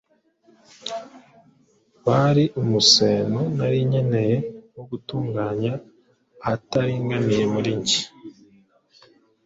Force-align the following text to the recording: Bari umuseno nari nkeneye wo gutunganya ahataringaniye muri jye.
Bari 2.05 2.43
umuseno 2.61 3.39
nari 3.57 3.79
nkeneye 3.89 4.35
wo 4.75 4.83
gutunganya 4.89 5.73
ahataringaniye 6.43 7.43
muri 7.53 7.71
jye. 7.85 8.01